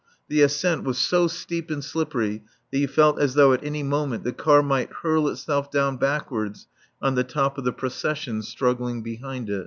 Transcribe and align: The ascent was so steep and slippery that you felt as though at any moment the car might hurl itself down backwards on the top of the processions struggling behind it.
The 0.29 0.41
ascent 0.41 0.83
was 0.83 0.97
so 0.97 1.27
steep 1.27 1.69
and 1.69 1.83
slippery 1.83 2.43
that 2.71 2.79
you 2.79 2.87
felt 2.87 3.19
as 3.19 3.35
though 3.35 3.53
at 3.53 3.63
any 3.63 3.83
moment 3.83 4.23
the 4.23 4.33
car 4.33 4.63
might 4.63 4.91
hurl 5.03 5.27
itself 5.27 5.69
down 5.69 5.97
backwards 5.97 6.65
on 7.03 7.13
the 7.13 7.23
top 7.23 7.59
of 7.59 7.65
the 7.65 7.71
processions 7.71 8.47
struggling 8.47 9.03
behind 9.03 9.47
it. 9.51 9.59